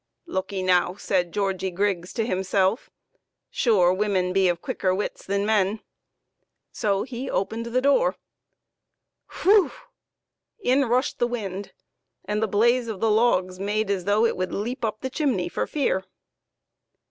[0.25, 2.89] "Look 'ee now," said Georgie Griggs to himself,"
[3.51, 5.79] sure women be of quicker wits than men!"
[6.71, 8.15] So he opened the door.
[9.45, 9.69] Whoo!
[10.59, 11.71] In rushed the wind,
[12.25, 15.47] and the blaze of the logs made as though it would leap up the chimney
[15.47, 16.03] for fear.